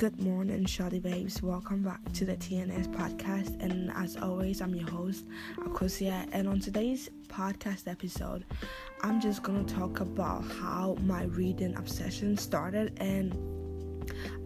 Good 0.00 0.18
morning, 0.18 0.64
Shoddy 0.64 0.98
Babes. 0.98 1.42
Welcome 1.42 1.82
back 1.82 2.00
to 2.14 2.24
the 2.24 2.34
TNS 2.34 2.88
podcast. 2.88 3.62
And 3.62 3.92
as 3.94 4.16
always, 4.16 4.62
I'm 4.62 4.74
your 4.74 4.88
host, 4.88 5.26
Akosia. 5.58 6.26
And 6.32 6.48
on 6.48 6.58
today's 6.58 7.10
podcast 7.28 7.86
episode, 7.86 8.46
I'm 9.02 9.20
just 9.20 9.42
gonna 9.42 9.62
talk 9.64 10.00
about 10.00 10.42
how 10.52 10.96
my 11.02 11.24
reading 11.24 11.76
obsession 11.76 12.38
started. 12.38 12.96
And 12.96 13.34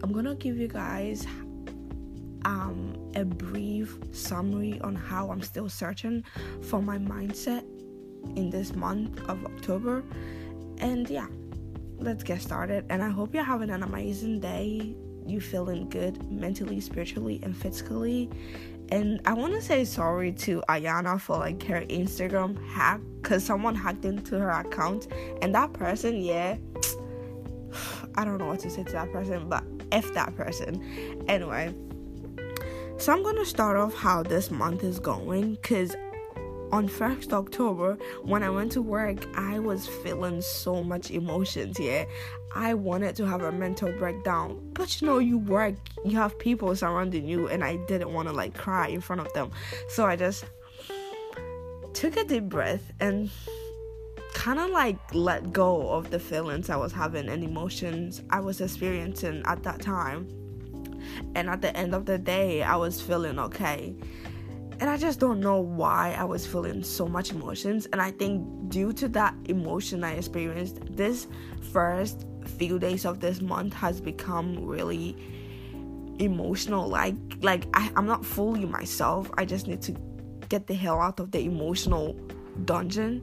I'm 0.03 0.11
gonna 0.11 0.35
give 0.35 0.57
you 0.57 0.67
guys 0.67 1.25
um, 2.43 3.09
a 3.15 3.23
brief 3.23 3.97
summary 4.11 4.81
on 4.81 4.93
how 4.93 5.31
I'm 5.31 5.41
still 5.41 5.69
searching 5.69 6.25
for 6.63 6.81
my 6.81 6.97
mindset 6.97 7.63
in 8.35 8.49
this 8.49 8.75
month 8.75 9.21
of 9.29 9.45
October. 9.45 10.03
And 10.79 11.09
yeah, 11.09 11.27
let's 11.97 12.25
get 12.25 12.41
started. 12.41 12.83
And 12.89 13.01
I 13.01 13.07
hope 13.07 13.33
you're 13.33 13.45
having 13.45 13.69
an 13.69 13.83
amazing 13.83 14.41
day 14.41 14.97
you 15.25 15.41
feeling 15.41 15.89
good 15.89 16.31
mentally, 16.31 16.79
spiritually, 16.79 17.39
and 17.43 17.55
physically. 17.55 18.29
And 18.89 19.19
I 19.25 19.33
want 19.33 19.53
to 19.53 19.61
say 19.61 19.83
sorry 19.83 20.31
to 20.33 20.63
Ayana 20.69 21.19
for 21.19 21.37
like 21.37 21.63
her 21.63 21.81
Instagram 21.81 22.63
hack 22.67 23.01
because 23.21 23.43
someone 23.43 23.73
hacked 23.73 24.05
into 24.05 24.39
her 24.39 24.51
account, 24.51 25.07
and 25.41 25.53
that 25.55 25.73
person, 25.73 26.21
yeah, 26.21 26.57
I 28.15 28.23
don't 28.23 28.37
know 28.37 28.45
what 28.45 28.59
to 28.61 28.69
say 28.69 28.83
to 28.83 28.91
that 28.91 29.11
person, 29.11 29.49
but 29.49 29.63
f 29.91 30.13
that 30.13 30.35
person. 30.35 31.23
Anyway, 31.27 31.73
so 32.97 33.11
I'm 33.11 33.23
gonna 33.23 33.45
start 33.45 33.75
off 33.75 33.93
how 33.93 34.23
this 34.23 34.51
month 34.51 34.83
is 34.83 34.99
going 34.99 35.55
because 35.55 35.95
on 36.71 36.87
1st 36.87 37.33
October, 37.33 37.97
when 38.23 38.43
I 38.43 38.49
went 38.49 38.71
to 38.73 38.81
work, 38.81 39.25
I 39.35 39.59
was 39.59 39.87
feeling 39.87 40.41
so 40.41 40.83
much 40.83 41.11
emotions, 41.11 41.79
yeah. 41.79 42.05
I 42.55 42.73
wanted 42.73 43.15
to 43.17 43.25
have 43.25 43.41
a 43.43 43.51
mental 43.51 43.91
breakdown. 43.97 44.71
But 44.73 45.01
you 45.01 45.07
know, 45.07 45.19
you 45.19 45.37
work, 45.37 45.75
you 46.03 46.17
have 46.17 46.37
people 46.39 46.75
surrounding 46.75 47.27
you, 47.27 47.47
and 47.47 47.63
I 47.63 47.77
didn't 47.87 48.13
want 48.13 48.27
to 48.29 48.33
like 48.33 48.53
cry 48.53 48.87
in 48.87 49.01
front 49.01 49.21
of 49.21 49.31
them. 49.33 49.51
So 49.89 50.05
I 50.05 50.15
just 50.15 50.45
took 51.93 52.17
a 52.17 52.23
deep 52.23 52.45
breath 52.45 52.91
and 52.99 53.29
kind 54.33 54.59
of 54.59 54.69
like 54.69 54.97
let 55.13 55.53
go 55.53 55.89
of 55.89 56.11
the 56.11 56.19
feelings 56.19 56.69
I 56.69 56.75
was 56.75 56.91
having 56.91 57.29
and 57.29 57.43
emotions 57.43 58.21
I 58.29 58.39
was 58.41 58.59
experiencing 58.59 59.43
at 59.45 59.63
that 59.63 59.81
time. 59.81 60.27
And 61.35 61.49
at 61.49 61.61
the 61.61 61.75
end 61.75 61.93
of 61.93 62.05
the 62.05 62.17
day, 62.17 62.63
I 62.63 62.75
was 62.75 63.01
feeling 63.01 63.39
okay 63.39 63.95
and 64.79 64.89
I 64.89 64.97
just 64.97 65.19
don't 65.19 65.39
know 65.39 65.59
why 65.59 66.15
I 66.17 66.23
was 66.23 66.45
feeling 66.45 66.83
so 66.83 67.07
much 67.07 67.31
emotions. 67.31 67.87
And 67.87 68.01
I 68.01 68.11
think 68.11 68.69
due 68.69 68.91
to 68.93 69.07
that 69.09 69.33
emotion 69.45 70.03
I 70.03 70.13
experienced, 70.13 70.79
this 70.95 71.27
first 71.71 72.25
few 72.57 72.79
days 72.79 73.05
of 73.05 73.19
this 73.19 73.41
month 73.41 73.73
has 73.73 74.01
become 74.01 74.65
really 74.65 75.15
emotional. 76.19 76.87
Like, 76.87 77.15
like 77.41 77.67
I, 77.73 77.91
I'm 77.95 78.05
not 78.05 78.25
fully 78.25 78.65
myself. 78.65 79.29
I 79.37 79.45
just 79.45 79.67
need 79.67 79.81
to 79.83 79.95
get 80.49 80.67
the 80.67 80.75
hell 80.75 80.99
out 80.99 81.19
of 81.19 81.31
the 81.31 81.39
emotional 81.39 82.13
dungeon. 82.65 83.21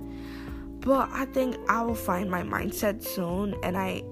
But 0.81 1.11
I 1.13 1.27
think 1.27 1.57
I 1.69 1.83
will 1.83 1.95
find 1.95 2.29
my 2.29 2.43
mindset 2.43 3.05
soon, 3.05 3.55
and 3.63 3.77
I, 3.77 4.03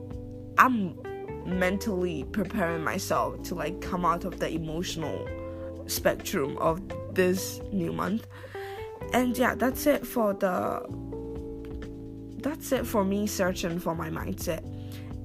I'm 0.57 0.97
mentally 1.45 2.25
preparing 2.31 2.85
myself 2.85 3.43
to 3.43 3.57
like 3.57 3.81
come 3.81 4.05
out 4.05 4.25
of 4.25 4.39
the 4.39 4.49
emotional 4.49 5.29
spectrum 5.87 6.57
of 6.59 6.81
this 7.15 7.61
new 7.73 7.93
month. 7.93 8.27
And 9.13 9.37
yeah, 9.37 9.55
that's 9.55 9.87
it 9.87 10.07
for 10.07 10.35
the 10.35 10.83
that's 12.43 12.73
it 12.73 12.87
for 12.87 13.05
me 13.05 13.27
searching 13.27 13.79
for 13.79 13.95
my 13.95 14.09
mindset. 14.09 14.65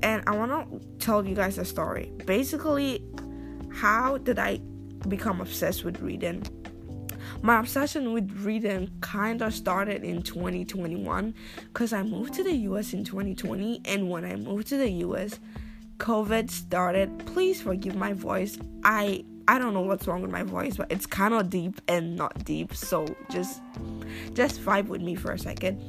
And 0.03 0.23
I 0.27 0.35
want 0.35 0.51
to 0.51 0.87
tell 0.99 1.25
you 1.25 1.35
guys 1.35 1.57
a 1.57 1.65
story. 1.65 2.11
Basically, 2.25 3.03
how 3.71 4.17
did 4.17 4.37
I 4.39 4.57
become 5.07 5.41
obsessed 5.41 5.83
with 5.83 6.01
reading? 6.01 6.43
My 7.41 7.59
obsession 7.59 8.13
with 8.13 8.31
reading 8.43 8.91
kind 9.01 9.41
of 9.41 9.53
started 9.53 10.03
in 10.03 10.21
2021 10.21 11.33
because 11.67 11.93
I 11.93 12.03
moved 12.03 12.33
to 12.35 12.43
the 12.43 12.55
US 12.69 12.93
in 12.93 13.03
2020. 13.03 13.81
And 13.85 14.09
when 14.09 14.25
I 14.25 14.35
moved 14.35 14.67
to 14.67 14.77
the 14.77 14.89
US, 14.89 15.39
COVID 15.97 16.49
started. 16.51 17.25
Please 17.25 17.61
forgive 17.61 17.95
my 17.95 18.13
voice. 18.13 18.57
I 18.83 19.23
I 19.47 19.59
don't 19.59 19.73
know 19.73 19.81
what's 19.81 20.07
wrong 20.07 20.21
with 20.21 20.31
my 20.31 20.43
voice, 20.43 20.77
but 20.77 20.91
it's 20.91 21.05
kind 21.05 21.33
of 21.33 21.49
deep 21.49 21.79
and 21.87 22.15
not 22.15 22.43
deep. 22.45 22.75
So 22.75 23.05
just 23.29 23.61
just 24.33 24.61
vibe 24.61 24.87
with 24.87 25.01
me 25.01 25.15
for 25.15 25.31
a 25.31 25.39
second. 25.39 25.81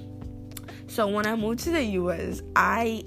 So 0.89 1.09
when 1.09 1.27
I 1.27 1.34
moved 1.34 1.61
to 1.61 1.71
the 1.71 1.84
US, 1.84 2.43
I 2.55 3.05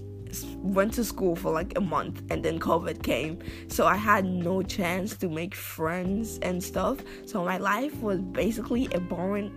went 0.57 0.93
to 0.93 1.03
school 1.03 1.35
for 1.35 1.51
like 1.51 1.77
a 1.77 1.81
month 1.81 2.21
and 2.29 2.43
then 2.43 2.59
COVID 2.59 3.03
came. 3.03 3.39
So 3.67 3.85
I 3.85 3.95
had 3.95 4.25
no 4.25 4.61
chance 4.61 5.15
to 5.17 5.29
make 5.29 5.55
friends 5.55 6.39
and 6.41 6.63
stuff. 6.63 6.97
So 7.25 7.43
my 7.43 7.57
life 7.57 7.95
was 8.01 8.19
basically 8.19 8.87
a 8.93 8.99
boring 8.99 9.51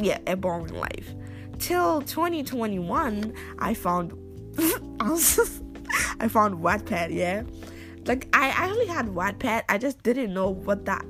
yeah, 0.00 0.18
a 0.26 0.36
boring 0.36 0.74
life. 0.74 1.14
Till 1.58 2.02
2021, 2.02 3.32
I 3.58 3.74
found 3.74 4.12
I 6.20 6.28
found 6.28 6.56
Wattpad, 6.62 7.14
yeah. 7.14 7.42
Like 8.08 8.26
I 8.32 8.48
actually 8.48 8.86
had 8.86 9.06
Wattpad. 9.08 9.64
I 9.68 9.76
just 9.76 10.02
didn't 10.02 10.32
know 10.32 10.48
what 10.48 10.86
that 10.86 11.04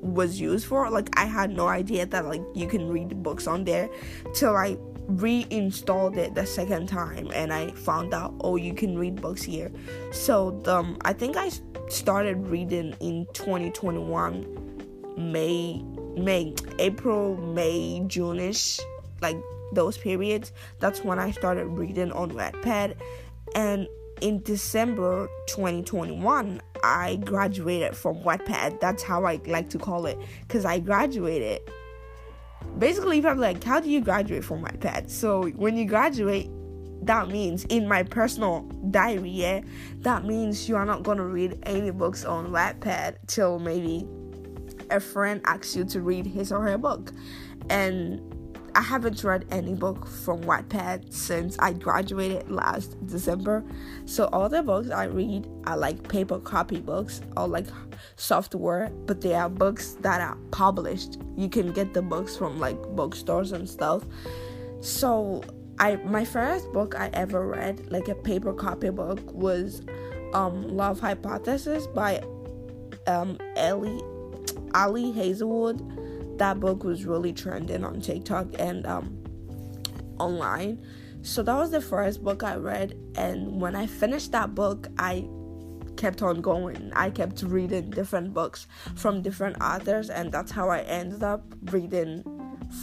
was 0.00 0.40
used 0.40 0.66
for. 0.66 0.90
Like 0.90 1.08
I 1.16 1.24
had 1.24 1.50
no 1.50 1.68
idea 1.68 2.06
that 2.06 2.26
like 2.26 2.42
you 2.54 2.66
can 2.66 2.88
read 2.88 3.22
books 3.22 3.46
on 3.46 3.64
there 3.64 3.88
till 4.34 4.56
I 4.56 4.76
reinstalled 5.06 6.16
it 6.16 6.34
the 6.34 6.46
second 6.46 6.88
time 6.88 7.30
and 7.34 7.52
I 7.52 7.70
found 7.72 8.14
out 8.14 8.34
oh 8.42 8.56
you 8.56 8.74
can 8.74 8.98
read 8.98 9.22
books 9.22 9.42
here. 9.42 9.70
So 10.12 10.60
um 10.66 10.98
I 11.02 11.12
think 11.12 11.36
I 11.36 11.50
started 11.88 12.46
reading 12.48 12.96
in 13.00 13.26
2021 13.32 15.14
May 15.16 15.82
May 16.16 16.54
April 16.80 17.36
May 17.36 18.00
Juneish 18.06 18.80
like 19.22 19.36
those 19.72 19.96
periods. 19.98 20.52
That's 20.80 21.04
when 21.04 21.20
I 21.20 21.30
started 21.30 21.66
reading 21.66 22.10
on 22.10 22.32
Wattpad 22.32 22.96
and 23.54 23.86
in 24.20 24.42
December 24.42 25.28
2021, 25.48 26.60
I 26.82 27.16
graduated 27.16 27.96
from 27.96 28.22
Wattpad. 28.22 28.80
That's 28.80 29.02
how 29.02 29.24
I 29.24 29.40
like 29.46 29.70
to 29.70 29.78
call 29.78 30.06
it, 30.06 30.18
because 30.42 30.64
I 30.64 30.78
graduated. 30.78 31.60
Basically, 32.78 33.20
people 33.20 33.36
like, 33.36 33.62
how 33.64 33.80
do 33.80 33.90
you 33.90 34.00
graduate 34.00 34.44
from 34.44 34.62
Wattpad? 34.64 35.10
So 35.10 35.48
when 35.50 35.76
you 35.76 35.84
graduate, 35.84 36.50
that 37.02 37.28
means 37.28 37.64
in 37.64 37.88
my 37.88 38.02
personal 38.02 38.62
diary, 38.90 39.30
yeah, 39.30 39.62
that 40.00 40.24
means 40.24 40.68
you 40.68 40.76
are 40.76 40.84
not 40.84 41.02
gonna 41.02 41.24
read 41.24 41.58
any 41.64 41.90
books 41.90 42.24
on 42.24 42.48
Wattpad 42.48 43.16
till 43.26 43.58
maybe 43.58 44.06
a 44.90 45.00
friend 45.00 45.40
asks 45.44 45.74
you 45.74 45.84
to 45.84 46.00
read 46.00 46.26
his 46.26 46.52
or 46.52 46.62
her 46.62 46.76
book, 46.76 47.12
and 47.70 48.20
I 48.74 48.82
haven't 48.82 49.22
read 49.24 49.44
any 49.50 49.74
book 49.74 50.06
from 50.06 50.42
Wattpad 50.42 51.12
since 51.12 51.56
I 51.58 51.72
graduated 51.72 52.50
last 52.50 52.96
December. 53.06 53.64
So 54.06 54.28
all 54.32 54.48
the 54.48 54.62
books 54.62 54.90
I 54.90 55.04
read 55.04 55.48
are 55.64 55.76
like 55.76 56.08
paper 56.08 56.38
copy 56.38 56.80
books 56.80 57.20
or 57.36 57.48
like 57.48 57.66
software, 58.16 58.90
but 59.06 59.20
they 59.20 59.34
are 59.34 59.48
books 59.48 59.96
that 60.00 60.20
are 60.20 60.36
published. 60.50 61.18
You 61.36 61.48
can 61.48 61.72
get 61.72 61.94
the 61.94 62.02
books 62.02 62.36
from 62.36 62.58
like 62.58 62.80
bookstores 62.94 63.52
and 63.52 63.68
stuff. 63.68 64.04
So 64.80 65.42
I 65.78 65.96
my 65.96 66.24
first 66.24 66.72
book 66.72 66.94
I 66.98 67.10
ever 67.12 67.46
read, 67.46 67.90
like 67.90 68.08
a 68.08 68.14
paper 68.14 68.52
copy 68.52 68.90
book, 68.90 69.20
was 69.32 69.82
um, 70.34 70.68
Love 70.68 71.00
Hypothesis 71.00 71.86
by 71.88 72.22
um, 73.06 73.38
Ellie 73.56 74.00
Ali 74.74 75.10
Hazelwood 75.12 75.80
that 76.40 76.58
book 76.58 76.84
was 76.84 77.04
really 77.04 77.34
trending 77.34 77.84
on 77.84 78.00
TikTok 78.00 78.46
and 78.58 78.86
um, 78.86 79.22
online. 80.18 80.82
So 81.20 81.42
that 81.42 81.54
was 81.54 81.70
the 81.70 81.82
first 81.82 82.24
book 82.24 82.42
I 82.42 82.56
read, 82.56 82.96
and 83.14 83.60
when 83.60 83.76
I 83.76 83.86
finished 83.86 84.32
that 84.32 84.54
book, 84.54 84.88
I 84.98 85.28
kept 85.98 86.22
on 86.22 86.40
going. 86.40 86.92
I 86.96 87.10
kept 87.10 87.42
reading 87.42 87.90
different 87.90 88.32
books 88.32 88.66
from 88.96 89.20
different 89.20 89.62
authors, 89.62 90.08
and 90.08 90.32
that's 90.32 90.50
how 90.50 90.70
I 90.70 90.80
ended 90.80 91.22
up 91.22 91.44
reading 91.70 92.24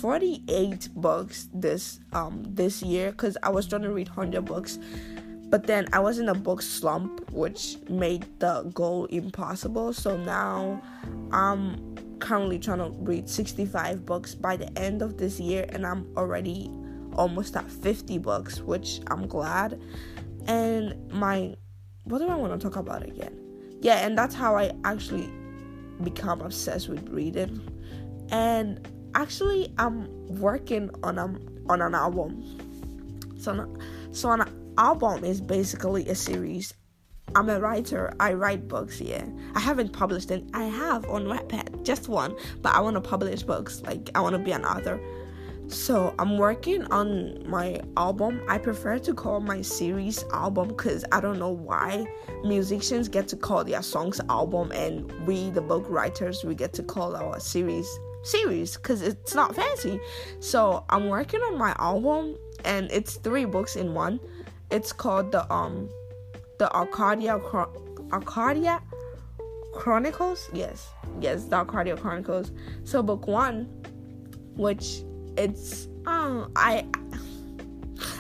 48 0.02 0.90
books 0.96 1.50
this 1.54 2.00
um 2.14 2.44
this 2.46 2.84
year 2.84 3.12
because 3.12 3.38
I 3.42 3.50
was 3.50 3.68
trying 3.68 3.84
to 3.84 3.92
read 3.92 4.10
100 4.10 4.46
books. 4.46 4.78
But 5.50 5.66
then 5.66 5.88
I 5.94 6.00
was 6.00 6.20
in 6.20 6.30
a 6.30 6.36
book 6.36 6.62
slump, 6.62 7.32
which 7.32 7.78
made 7.90 8.28
the 8.38 8.70
goal 8.74 9.06
impossible. 9.06 9.94
So 9.94 10.16
now 10.18 10.80
I'm 11.32 11.98
currently 12.20 12.60
trying 12.60 12.80
to 12.80 12.90
read 13.00 13.30
65 13.30 14.06
books 14.06 14.36
by 14.36 14.58
the 14.58 14.78
end 14.78 15.02
of 15.02 15.18
this 15.18 15.40
year, 15.40 15.66
and 15.70 15.86
I'm 15.86 16.08
already 16.18 16.70
almost 17.16 17.56
at 17.56 17.70
50 17.70 18.18
books, 18.20 18.60
which 18.60 19.00
I'm 19.08 19.28
glad. 19.28 19.82
And 20.48 21.12
my, 21.12 21.56
what 22.04 22.20
do 22.20 22.28
I 22.28 22.36
want 22.36 22.60
to 22.60 22.70
talk 22.70 22.78
about 22.78 23.04
again? 23.04 23.38
Yeah, 23.82 24.06
and 24.06 24.18
that's 24.18 24.36
how 24.36 24.56
I 24.56 24.72
actually 24.84 25.30
become 26.04 26.42
obsessed 26.42 26.90
with 26.90 27.08
reading. 27.10 27.62
And 28.30 28.88
actually, 29.16 29.74
I'm 29.78 30.08
working 30.40 30.90
on 31.04 31.18
a 31.18 31.36
on 31.70 31.82
an 31.82 31.96
album. 31.96 32.44
So, 33.38 33.78
so 34.12 34.32
an 34.32 34.74
album 34.78 35.24
is 35.24 35.42
basically 35.42 36.08
a 36.08 36.16
series 36.16 36.74
I'm 37.36 37.50
a 37.50 37.60
writer. 37.60 38.14
I 38.20 38.34
write 38.34 38.68
books, 38.68 39.00
yeah. 39.02 39.26
I 39.56 39.60
haven't 39.60 39.94
published 39.94 40.32
it. 40.32 40.44
I 40.54 40.64
have 40.66 41.06
on 41.10 41.26
Wattpad, 41.26 41.84
just 41.84 42.10
one, 42.10 42.36
but 42.62 42.74
I 42.74 42.80
want 42.80 42.96
to 42.96 43.02
publish 43.02 43.44
books. 43.44 43.82
Like 43.84 44.10
I 44.16 44.22
want 44.22 44.34
to 44.34 44.40
be 44.40 44.52
an 44.52 44.66
author. 44.66 45.00
So 45.68 46.16
I'm 46.18 46.38
working 46.38 46.86
on 46.86 47.44
my 47.48 47.82
album. 47.98 48.42
I 48.48 48.58
prefer 48.58 49.00
to 49.00 49.14
call 49.14 49.42
my 49.42 49.62
series 49.62 50.24
album 50.32 50.70
because 50.70 51.04
I 51.12 51.20
don't 51.20 51.40
know 51.40 51.52
why 51.52 52.06
musicians 52.44 53.10
get 53.10 53.28
to 53.30 53.36
call 53.36 53.66
their 53.66 53.82
songs 53.82 54.22
album 54.30 54.72
and 54.72 55.12
we 55.28 55.50
the 55.50 55.62
book 55.62 55.86
writers 55.90 56.46
we 56.46 56.56
get 56.56 56.72
to 56.74 56.84
call 56.84 57.18
our 57.18 57.40
series 57.42 57.88
series 58.24 58.78
because 58.78 59.02
it's 59.02 59.36
not 59.36 59.56
fancy. 59.56 60.00
So 60.40 60.86
I'm 60.90 61.08
working 61.10 61.42
on 61.42 61.58
my 61.58 61.76
album 61.78 62.38
and 62.64 62.90
it's 62.90 63.16
three 63.16 63.46
books 63.46 63.76
in 63.76 63.94
one. 63.94 64.22
It's 64.72 64.94
called 64.94 65.34
the 65.34 65.52
um 65.52 65.90
the 66.60 66.74
Arcadia 66.76 67.40
Arcadia 68.12 68.82
Chronicles. 69.74 70.50
Yes, 70.54 70.90
yes, 71.22 71.46
the 71.46 71.58
Arcadia 71.58 71.98
Chronicles. 71.98 72.52
So 72.84 73.04
book 73.04 73.28
one, 73.28 73.66
which 74.56 75.02
it's 75.38 75.88
um 76.06 76.52
I 76.56 76.86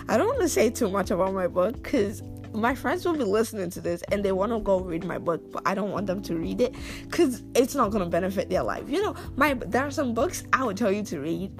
I 0.10 0.18
don't 0.18 0.28
want 0.28 0.42
to 0.42 0.50
say 0.50 0.69
too 0.69 0.89
much 0.89 1.12
about 1.12 1.34
my 1.34 1.48
book 1.48 1.81
because 1.81 2.22
my 2.54 2.74
friends 2.74 3.06
will 3.06 3.13
be 3.13 3.24
listening 3.24 3.69
to 3.72 3.81
this 3.81 4.01
and 4.12 4.24
they 4.24 4.31
want 4.31 4.51
to 4.51 4.60
go 4.60 4.80
read 4.80 5.04
my 5.04 5.18
book, 5.18 5.51
but 5.51 5.63
I 5.66 5.75
don't 5.75 5.92
want 5.92 6.07
them 6.07 6.22
to 6.24 6.36
read 6.36 6.62
it 6.62 6.75
because 7.04 7.44
it's 7.56 7.75
not 7.75 7.92
gonna 7.92 8.07
benefit 8.07 8.50
their 8.50 8.63
life. 8.63 8.89
You 8.89 9.01
know, 9.04 9.16
my 9.36 9.54
there 9.54 9.84
are 9.84 9.92
some 9.92 10.13
books 10.13 10.44
I 10.54 10.63
would 10.63 10.78
tell 10.78 10.92
you 10.92 11.04
to 11.04 11.19
read. 11.19 11.51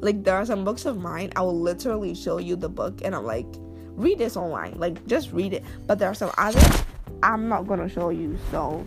Like 0.00 0.24
there 0.24 0.36
are 0.36 0.44
some 0.44 0.64
books 0.64 0.84
of 0.84 0.98
mine 0.98 1.32
I 1.36 1.42
will 1.42 1.58
literally 1.58 2.14
show 2.14 2.38
you 2.38 2.56
the 2.56 2.68
book 2.68 3.00
and 3.02 3.14
I'm 3.14 3.24
like, 3.24 3.46
read 3.96 4.18
this 4.18 4.36
online. 4.36 4.78
Like 4.78 5.04
just 5.06 5.32
read 5.32 5.52
it. 5.52 5.64
But 5.86 5.98
there 5.98 6.08
are 6.08 6.14
some 6.14 6.30
others 6.38 6.84
I'm 7.22 7.48
not 7.48 7.66
gonna 7.66 7.88
show 7.88 8.10
you. 8.10 8.38
So 8.50 8.86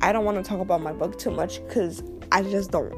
I 0.00 0.12
don't 0.12 0.24
want 0.24 0.36
to 0.36 0.42
talk 0.42 0.60
about 0.60 0.82
my 0.82 0.92
book 0.92 1.18
too 1.18 1.30
much 1.30 1.64
because 1.64 2.02
I 2.32 2.42
just 2.42 2.70
don't. 2.70 2.94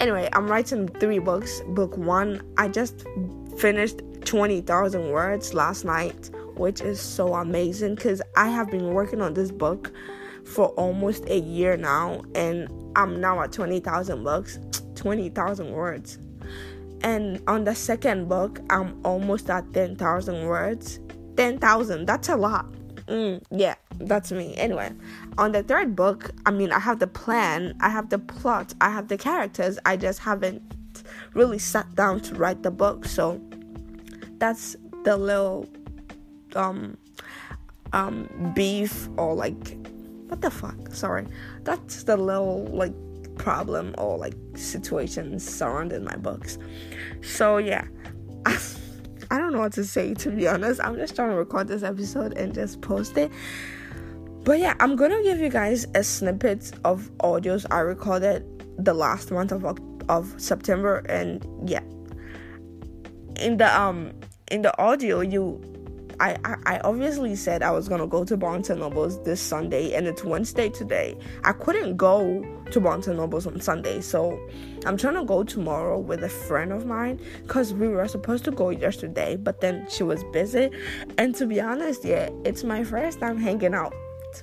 Anyway, 0.00 0.28
I'm 0.32 0.48
writing 0.48 0.88
three 0.88 1.18
books. 1.18 1.60
Book 1.68 1.96
one, 1.98 2.42
I 2.56 2.68
just 2.68 3.04
finished 3.58 4.00
20,000 4.24 5.10
words 5.10 5.52
last 5.52 5.84
night, 5.84 6.30
which 6.54 6.80
is 6.80 6.98
so 6.98 7.34
amazing 7.34 7.96
because 7.96 8.22
I 8.36 8.48
have 8.48 8.70
been 8.70 8.94
working 8.94 9.20
on 9.20 9.34
this 9.34 9.50
book 9.50 9.92
for 10.46 10.68
almost 10.70 11.28
a 11.28 11.38
year 11.38 11.76
now, 11.76 12.22
and 12.34 12.68
I'm 12.96 13.20
now 13.20 13.42
at 13.42 13.52
20,000 13.52 14.24
books, 14.24 14.58
20,000 14.94 15.70
words. 15.72 16.18
And 17.02 17.42
on 17.46 17.64
the 17.64 17.74
second 17.74 18.28
book, 18.28 18.60
I'm 18.70 19.00
almost 19.04 19.48
at 19.50 19.72
10,000 19.72 20.46
words. 20.46 21.00
10,000, 21.36 22.06
that's 22.06 22.28
a 22.28 22.36
lot. 22.36 22.66
Mm, 23.06 23.42
yeah, 23.50 23.74
that's 23.98 24.30
me. 24.30 24.54
Anyway, 24.56 24.92
on 25.38 25.52
the 25.52 25.62
third 25.62 25.96
book, 25.96 26.30
I 26.46 26.50
mean, 26.50 26.70
I 26.70 26.78
have 26.78 26.98
the 27.00 27.06
plan, 27.06 27.76
I 27.80 27.88
have 27.88 28.08
the 28.08 28.18
plot, 28.18 28.74
I 28.80 28.90
have 28.90 29.08
the 29.08 29.18
characters. 29.18 29.78
I 29.84 29.96
just 29.96 30.20
haven't 30.20 30.62
really 31.34 31.58
sat 31.58 31.94
down 31.94 32.20
to 32.20 32.34
write 32.34 32.62
the 32.62 32.70
book. 32.70 33.04
So 33.04 33.40
that's 34.38 34.76
the 35.04 35.16
little 35.16 35.68
um 36.56 36.96
um 37.92 38.52
beef 38.54 39.08
or 39.16 39.34
like 39.34 39.76
what 40.28 40.40
the 40.40 40.50
fuck? 40.50 40.76
Sorry. 40.92 41.26
That's 41.64 42.04
the 42.04 42.16
little 42.16 42.64
like 42.66 42.94
problem 43.38 43.94
or 43.98 44.18
like 44.18 44.34
situations 44.54 45.48
surrounding 45.48 46.04
my 46.04 46.16
books. 46.16 46.58
So 47.22 47.58
yeah. 47.58 47.84
I 49.32 49.38
don't 49.38 49.52
know 49.52 49.60
what 49.60 49.72
to 49.74 49.84
say 49.84 50.14
to 50.14 50.30
be 50.30 50.48
honest. 50.48 50.80
I'm 50.82 50.96
just 50.96 51.14
trying 51.14 51.30
to 51.30 51.36
record 51.36 51.68
this 51.68 51.82
episode 51.82 52.36
and 52.36 52.52
just 52.52 52.80
post 52.80 53.16
it. 53.16 53.30
But 54.42 54.58
yeah, 54.58 54.74
I'm 54.80 54.96
gonna 54.96 55.22
give 55.22 55.38
you 55.38 55.48
guys 55.48 55.86
a 55.94 56.02
snippet 56.02 56.72
of 56.84 57.10
audios 57.18 57.66
I 57.70 57.80
recorded 57.80 58.44
the 58.78 58.94
last 58.94 59.30
month 59.30 59.52
of 59.52 59.64
of 60.08 60.34
September, 60.40 60.98
and 61.08 61.46
yeah, 61.68 61.82
in 63.36 63.58
the 63.58 63.80
um 63.80 64.12
in 64.50 64.62
the 64.62 64.76
audio 64.80 65.20
you 65.20 65.62
I, 66.20 66.36
I, 66.66 66.80
obviously 66.80 67.34
said 67.34 67.62
I 67.62 67.70
was 67.70 67.88
gonna 67.88 68.06
go 68.06 68.24
to 68.24 68.36
Barnes 68.36 68.68
and 68.68 68.80
Nobles 68.80 69.22
this 69.22 69.40
Sunday, 69.40 69.94
and 69.94 70.06
it's 70.06 70.22
Wednesday 70.22 70.68
today. 70.68 71.16
I 71.44 71.52
couldn't 71.52 71.96
go 71.96 72.44
to 72.70 72.80
Barnes 72.80 73.08
and 73.08 73.16
Nobles 73.16 73.46
on 73.46 73.58
Sunday, 73.62 74.02
so 74.02 74.38
I'm 74.84 74.98
trying 74.98 75.14
to 75.14 75.24
go 75.24 75.44
tomorrow 75.44 75.98
with 75.98 76.22
a 76.22 76.28
friend 76.28 76.72
of 76.72 76.84
mine 76.84 77.20
because 77.42 77.72
we 77.72 77.88
were 77.88 78.06
supposed 78.06 78.44
to 78.44 78.50
go 78.50 78.68
yesterday, 78.68 79.36
but 79.36 79.62
then 79.62 79.86
she 79.88 80.02
was 80.02 80.22
busy. 80.24 80.70
And 81.16 81.34
to 81.36 81.46
be 81.46 81.58
honest, 81.58 82.04
yeah, 82.04 82.28
it's 82.44 82.64
my 82.64 82.84
first 82.84 83.18
time 83.20 83.38
hanging 83.38 83.72
out 83.72 83.94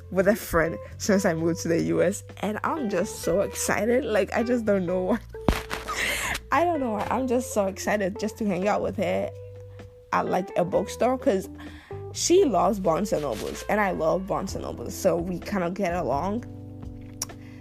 with 0.09 0.27
a 0.27 0.35
friend 0.35 0.77
since 0.97 1.25
I 1.25 1.35
moved 1.35 1.61
to 1.61 1.67
the 1.67 1.81
US, 1.83 2.23
and 2.37 2.59
I'm 2.63 2.89
just 2.89 3.19
so 3.19 3.41
excited. 3.41 4.03
Like 4.03 4.33
I 4.33 4.41
just 4.41 4.65
don't 4.65 4.87
know 4.87 5.01
why. 5.01 5.19
I 6.51 6.63
don't 6.63 6.79
know 6.79 6.93
why. 6.93 7.07
I'm 7.11 7.27
just 7.27 7.53
so 7.53 7.67
excited 7.67 8.19
just 8.19 8.39
to 8.39 8.47
hang 8.47 8.67
out 8.67 8.81
with 8.81 8.97
her 8.97 9.29
at 10.13 10.27
like 10.27 10.49
a 10.57 10.65
bookstore 10.65 11.17
because 11.17 11.49
she 12.13 12.45
loves 12.45 12.79
Barnes 12.79 13.13
and 13.13 13.21
Nobles 13.21 13.63
and 13.69 13.79
I 13.79 13.91
love 13.91 14.27
Barnes 14.27 14.55
and 14.55 14.63
Nobles, 14.63 14.95
so 14.95 15.15
we 15.15 15.39
kind 15.39 15.63
of 15.63 15.73
get 15.73 15.93
along. 15.93 16.45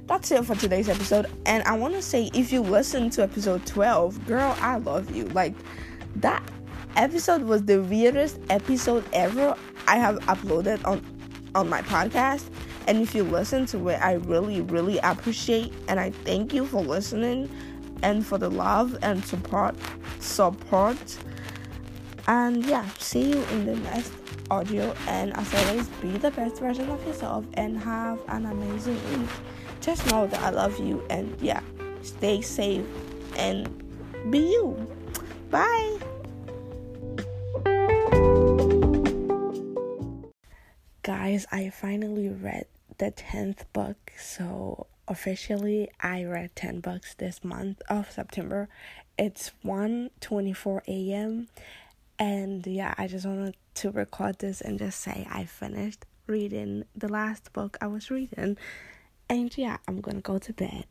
That's 0.06 0.31
it 0.31 0.44
for 0.44 0.54
today's 0.54 0.88
episode, 0.88 1.26
and 1.46 1.64
I 1.64 1.76
want 1.76 1.94
to 1.94 2.02
say 2.02 2.31
if 2.32 2.52
you 2.52 2.60
listen 2.60 3.10
to 3.10 3.22
episode 3.22 3.66
12, 3.66 4.25
girl, 4.26 4.56
I 4.60 4.76
love 4.76 5.14
you. 5.14 5.25
Like 5.26 5.54
that 6.16 6.48
episode 6.94 7.43
was 7.43 7.64
the 7.64 7.82
weirdest 7.82 8.38
episode 8.48 9.04
ever 9.12 9.56
I 9.88 9.96
have 9.96 10.19
uploaded 10.20 10.84
on 10.87 11.04
on 11.54 11.69
my 11.69 11.82
podcast. 11.82 12.48
And 12.87 12.98
if 13.02 13.14
you 13.14 13.25
listen 13.25 13.66
to 13.66 13.88
it, 13.88 14.00
I 14.00 14.12
really, 14.12 14.60
really 14.60 14.98
appreciate 14.98 15.72
and 15.88 15.98
I 15.98 16.10
thank 16.10 16.54
you 16.54 16.66
for 16.66 16.82
listening 16.82 17.50
and 18.02 18.25
for 18.25 18.38
the 18.38 18.50
love 18.50 18.96
and 19.02 19.25
support 19.25 19.75
support 20.20 21.19
and 22.28 22.64
yeah, 22.64 22.88
see 22.99 23.31
you 23.31 23.43
in 23.52 23.67
the 23.67 23.76
next 23.76 24.12
audio. 24.50 24.94
And 25.06 25.37
as 25.37 25.55
always, 25.55 25.88
be 26.00 26.11
the 26.11 26.31
best 26.31 26.58
version 26.58 26.88
of 26.90 27.05
yourself 27.06 27.44
and 27.55 27.78
have 27.78 28.19
an 28.28 28.46
amazing 28.46 29.00
week. 29.19 29.31
Just 29.81 30.06
know 30.06 30.26
that 30.26 30.40
I 30.40 30.50
love 30.50 30.78
you 30.78 31.05
and 31.11 31.37
yeah, 31.40 31.61
stay 32.02 32.40
safe 32.40 32.84
and 33.37 33.69
be 34.31 34.38
you. 34.38 34.87
Bye. 35.50 35.99
Guys, 41.03 41.46
I 41.53 41.70
finally 41.70 42.29
read 42.29 42.67
the 42.98 43.12
10th 43.12 43.65
book. 43.72 44.12
So 44.19 44.89
officially 45.06 45.89
I 46.01 46.24
read 46.24 46.56
10 46.56 46.81
books 46.81 47.15
this 47.15 47.44
month 47.44 47.81
of 47.89 48.10
September. 48.10 48.69
It's 49.19 49.53
1:24 49.65 50.81
a.m. 50.89 51.48
And 52.19 52.67
yeah, 52.67 52.94
I 52.96 53.06
just 53.06 53.27
wanted 53.27 53.56
to 53.75 53.91
record 53.91 54.39
this 54.39 54.61
and 54.61 54.79
just 54.79 55.01
say 55.01 55.27
I 55.31 55.44
finished 55.44 56.05
reading 56.27 56.85
the 56.94 57.08
last 57.08 57.53
book 57.53 57.77
I 57.81 57.87
was 57.87 58.11
reading. 58.11 58.56
And 59.29 59.56
yeah, 59.56 59.77
I'm 59.87 60.01
gonna 60.01 60.20
go 60.20 60.39
to 60.39 60.53
bed. 60.53 60.87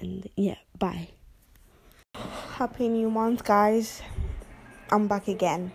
And 0.00 0.28
yeah, 0.36 0.56
bye. 0.78 1.08
Happy 2.14 2.88
new 2.88 3.10
month, 3.10 3.44
guys. 3.44 4.02
I'm 4.90 5.06
back 5.06 5.28
again. 5.28 5.72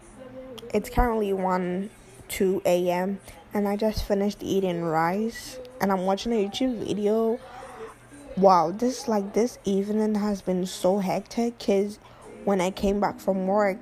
It's 0.74 0.90
currently 0.90 1.32
1 1.34 1.90
2 2.28 2.62
a.m. 2.66 3.20
and 3.54 3.68
I 3.68 3.76
just 3.76 4.08
finished 4.08 4.40
eating 4.42 4.84
rice 4.84 5.60
and 5.80 5.92
I'm 5.92 6.06
watching 6.06 6.34
a 6.34 6.50
YouTube 6.50 6.80
video. 6.80 7.40
Wow, 8.38 8.72
this 8.72 9.08
like 9.08 9.34
this 9.34 9.58
evening 9.64 10.16
has 10.16 10.42
been 10.42 10.66
so 10.66 11.00
hectic 11.00 11.60
because 11.60 12.00
when 12.44 12.60
I 12.60 12.72
came 12.72 13.00
back 13.00 13.20
from 13.20 13.48
work, 13.48 13.78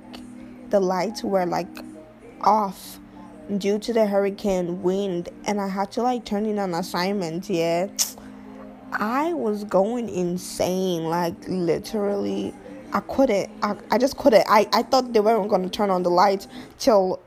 the 0.74 0.80
lights 0.80 1.22
were 1.22 1.46
like 1.46 1.68
off 2.40 2.98
due 3.58 3.78
to 3.78 3.92
the 3.92 4.04
hurricane 4.04 4.82
wind 4.82 5.28
and 5.44 5.60
I 5.60 5.68
had 5.68 5.92
to 5.92 6.02
like 6.02 6.24
turn 6.24 6.46
in 6.46 6.58
an 6.58 6.74
assignment, 6.74 7.48
yeah. 7.48 7.86
I 8.90 9.34
was 9.34 9.62
going 9.62 10.08
insane, 10.08 11.04
like 11.04 11.36
literally 11.46 12.52
I 12.92 12.98
couldn't 12.98 13.52
I, 13.62 13.76
I 13.92 13.98
just 13.98 14.16
couldn't. 14.16 14.44
I, 14.48 14.66
I 14.72 14.82
thought 14.82 15.12
they 15.12 15.20
weren't 15.20 15.48
gonna 15.48 15.68
turn 15.68 15.90
on 15.90 16.02
the 16.02 16.10
lights 16.10 16.48
till 16.80 17.20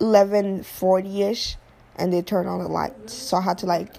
eleven 0.00 0.62
forty 0.62 1.22
ish 1.22 1.58
and 1.96 2.14
they 2.14 2.22
turned 2.22 2.48
on 2.48 2.60
the 2.60 2.68
lights. 2.68 3.12
So 3.12 3.36
I 3.36 3.42
had 3.42 3.58
to 3.58 3.66
like 3.66 3.92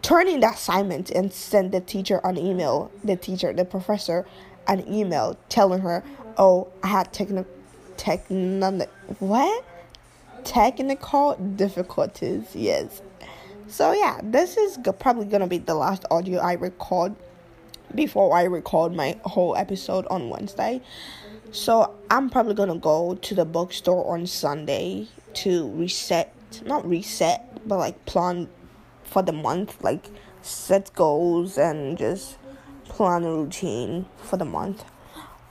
turn 0.00 0.26
in 0.26 0.40
the 0.40 0.48
assignment 0.48 1.10
and 1.10 1.30
send 1.30 1.72
the 1.72 1.82
teacher 1.82 2.18
an 2.24 2.38
email, 2.38 2.90
the 3.04 3.16
teacher, 3.16 3.52
the 3.52 3.66
professor, 3.66 4.24
an 4.66 4.90
email 4.90 5.36
telling 5.50 5.80
her, 5.80 6.02
oh, 6.38 6.68
I 6.82 6.86
had 6.86 7.12
technical 7.12 7.57
technical 7.98 8.86
what? 9.18 9.64
Technical 10.44 11.34
difficulties 11.34 12.44
yes. 12.54 13.02
So 13.66 13.92
yeah 13.92 14.20
this 14.22 14.56
is 14.56 14.78
probably 14.98 15.26
gonna 15.26 15.46
be 15.46 15.58
the 15.58 15.74
last 15.74 16.06
audio 16.10 16.40
i 16.40 16.54
record 16.54 17.14
before 17.94 18.34
i 18.34 18.44
record 18.44 18.94
my 18.94 19.18
whole 19.24 19.54
episode 19.56 20.06
on 20.06 20.30
wednesday. 20.30 20.80
So 21.52 21.94
i'm 22.10 22.30
probably 22.30 22.54
gonna 22.54 22.78
go 22.78 23.16
to 23.16 23.34
the 23.34 23.44
bookstore 23.44 24.14
on 24.14 24.26
sunday 24.26 25.08
to 25.34 25.68
reset 25.68 26.34
not 26.64 26.88
reset 26.88 27.44
but 27.68 27.76
like 27.76 28.06
plan 28.06 28.48
for 29.08 29.22
the 29.22 29.32
month, 29.32 29.82
like 29.82 30.10
set 30.42 30.92
goals 30.94 31.58
and 31.58 31.98
just 31.98 32.38
plan 32.84 33.24
a 33.24 33.32
routine 33.32 34.06
for 34.18 34.36
the 34.36 34.44
month. 34.44 34.84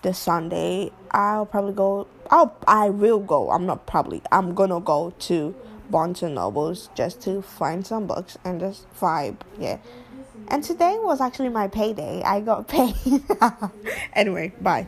This 0.08 0.20
Sunday, 0.20 0.94
I'll 1.12 1.46
probably 1.46 1.74
go. 1.74 2.08
I'll 2.32 2.56
I 2.66 2.90
will 2.90 3.20
go. 3.20 3.52
I'm 3.52 3.66
not 3.66 3.86
probably. 3.86 4.22
I'm 4.32 4.56
gonna 4.56 4.80
go 4.80 5.12
to 5.28 5.54
Barnes 5.90 6.24
and 6.24 6.36
Nobles 6.36 6.90
just 6.96 7.20
to 7.24 7.42
find 7.42 7.86
some 7.86 8.08
books 8.08 8.38
and 8.46 8.58
just 8.58 8.86
vibe. 8.98 9.36
Yeah. 9.60 9.80
And 10.48 10.64
today 10.64 10.96
was 11.02 11.20
actually 11.20 11.50
my 11.50 11.68
payday. 11.68 12.24
I 12.24 12.40
got 12.40 12.68
paid. 12.70 12.96
anyway, 14.14 14.54
bye. 14.62 14.88